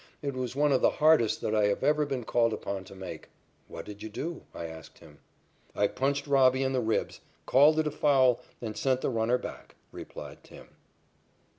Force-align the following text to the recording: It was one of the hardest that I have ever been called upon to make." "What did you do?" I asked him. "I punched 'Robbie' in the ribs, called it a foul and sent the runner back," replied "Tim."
It 0.23 0.33
was 0.33 0.55
one 0.55 0.71
of 0.71 0.81
the 0.81 0.89
hardest 0.89 1.41
that 1.41 1.53
I 1.53 1.65
have 1.65 1.83
ever 1.83 2.07
been 2.07 2.23
called 2.23 2.53
upon 2.53 2.85
to 2.85 2.95
make." 2.95 3.29
"What 3.67 3.85
did 3.85 4.01
you 4.01 4.09
do?" 4.09 4.41
I 4.51 4.65
asked 4.65 4.97
him. 4.97 5.19
"I 5.75 5.85
punched 5.85 6.25
'Robbie' 6.25 6.63
in 6.63 6.73
the 6.73 6.81
ribs, 6.81 7.19
called 7.45 7.77
it 7.77 7.85
a 7.85 7.91
foul 7.91 8.41
and 8.63 8.75
sent 8.75 9.01
the 9.01 9.11
runner 9.11 9.37
back," 9.37 9.75
replied 9.91 10.43
"Tim." 10.43 10.69